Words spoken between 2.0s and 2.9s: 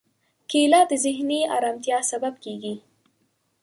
سبب کېږي.